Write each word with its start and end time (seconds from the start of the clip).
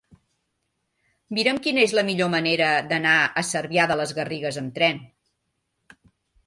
Mira'm 1.37 1.59
quina 1.67 1.83
és 1.89 1.93
la 1.99 2.05
millor 2.09 2.31
manera 2.37 2.71
d'anar 2.93 3.15
a 3.25 3.45
Cervià 3.53 3.87
de 3.93 4.01
les 4.03 4.17
Garrigues 4.21 4.61
amb 4.65 4.75
tren. 4.81 5.01